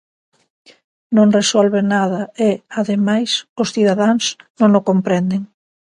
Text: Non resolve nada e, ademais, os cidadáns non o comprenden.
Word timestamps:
Non 1.15 1.33
resolve 1.39 1.79
nada 1.95 2.21
e, 2.47 2.49
ademais, 2.81 3.31
os 3.61 3.71
cidadáns 3.75 4.23
non 4.59 4.71
o 4.79 4.85
comprenden. 4.89 5.41